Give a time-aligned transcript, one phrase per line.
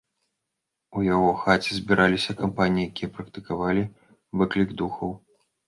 [0.99, 3.87] У яго хаце збіраліся кампаніі, якія практыкавалі
[4.41, 5.17] выклік духаў.